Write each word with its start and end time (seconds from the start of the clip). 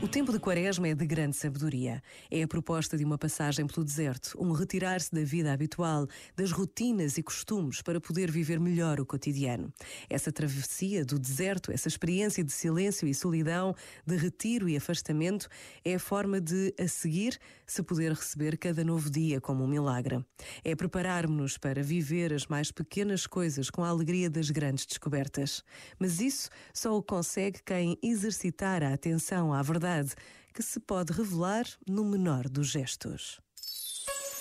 O 0.00 0.06
tempo 0.06 0.30
de 0.30 0.38
quaresma 0.38 0.86
é 0.86 0.94
de 0.94 1.04
grande 1.04 1.34
sabedoria. 1.34 2.00
É 2.30 2.40
a 2.44 2.46
proposta 2.46 2.96
de 2.96 3.04
uma 3.04 3.18
passagem 3.18 3.66
pelo 3.66 3.84
deserto, 3.84 4.38
um 4.40 4.52
retirar-se 4.52 5.12
da 5.12 5.24
vida 5.24 5.52
habitual, 5.52 6.06
das 6.36 6.52
rotinas 6.52 7.18
e 7.18 7.22
costumes 7.22 7.82
para 7.82 8.00
poder 8.00 8.30
viver 8.30 8.60
melhor 8.60 9.00
o 9.00 9.06
cotidiano. 9.06 9.72
Essa 10.08 10.30
travessia 10.30 11.04
do 11.04 11.18
deserto, 11.18 11.72
essa 11.72 11.88
experiência 11.88 12.44
de 12.44 12.52
silêncio 12.52 13.08
e 13.08 13.14
solidão, 13.14 13.74
de 14.06 14.16
retiro 14.16 14.68
e 14.68 14.76
afastamento, 14.76 15.48
é 15.84 15.96
a 15.96 15.98
forma 15.98 16.40
de, 16.40 16.72
a 16.78 16.86
seguir, 16.86 17.36
se 17.66 17.82
poder 17.82 18.12
receber 18.12 18.56
cada 18.56 18.84
novo 18.84 19.10
dia 19.10 19.40
como 19.40 19.64
um 19.64 19.68
milagre. 19.68 20.24
É 20.62 20.76
preparar-nos 20.76 21.58
para 21.58 21.82
viver 21.82 22.32
as 22.32 22.46
mais 22.46 22.70
pequenas 22.70 23.26
coisas 23.26 23.68
com 23.68 23.82
a 23.82 23.88
alegria 23.88 24.30
das 24.30 24.48
grandes 24.48 24.86
descobertas. 24.86 25.64
Mas 25.98 26.20
isso 26.20 26.48
só 26.72 26.96
o 26.96 27.02
consegue 27.02 27.58
quem 27.66 27.98
exercitar 28.00 28.84
a 28.84 28.94
atenção 28.94 29.52
à 29.52 29.60
verdade 29.60 29.87
verdade 29.88 30.14
que 30.52 30.62
se 30.62 30.80
pode 30.80 31.12
revelar 31.12 31.66
no 31.86 32.04
menor 32.04 32.48
dos 32.48 32.68
gestos. 32.68 33.40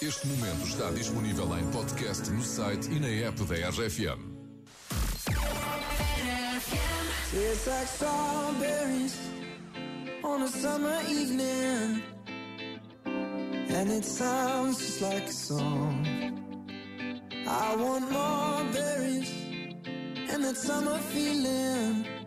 Este 0.01 0.27
momento 0.27 0.67
está 0.67 0.91
disponível 0.91 1.57
em 1.57 1.71
podcast 1.71 2.29
no 2.29 2.43
site 2.43 2.89
e 2.91 2.99
na 2.99 3.07
app 3.27 3.43
da 3.45 3.69
RFM. 3.69 4.37
It's 7.33 7.67
like 7.67 7.87
strawberries 7.87 9.15
on 10.23 10.43
a 10.43 10.47
summer 10.47 10.99
evening, 11.09 12.01
and 13.05 13.91
it 13.91 14.05
sounds 14.05 14.77
just 14.79 15.01
like 15.01 15.27
a 15.27 15.31
song. 15.31 16.05
I 17.47 17.75
want 17.75 18.11
more 18.11 18.63
berries 18.73 19.31
and 20.29 20.43
that 20.43 20.57
summer 20.57 20.97
feeling. 21.13 22.26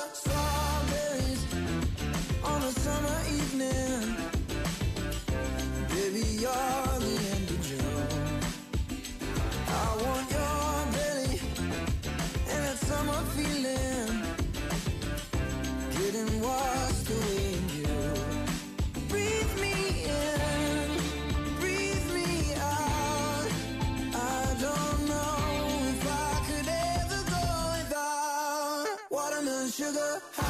so 0.00 0.39
the 29.92 30.22
high 30.36 30.49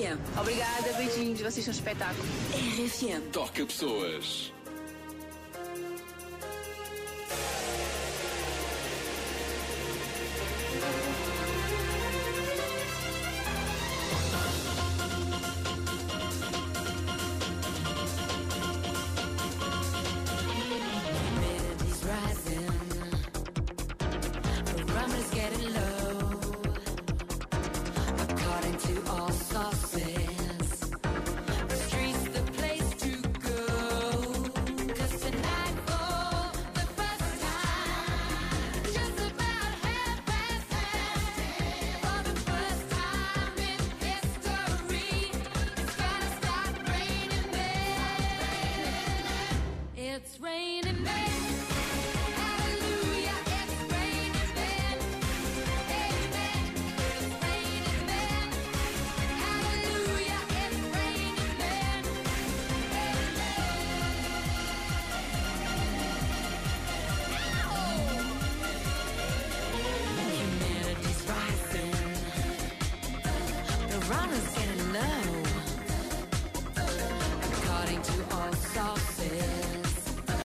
RFM. 0.00 0.18
Obrigada, 0.40 0.92
beijinhos, 0.94 1.40
vocês 1.40 1.64
são 1.64 1.72
um 1.72 1.76
espetáculo. 1.76 2.26
RFM. 2.54 3.30
Toca 3.32 3.66
pessoas. 3.66 4.52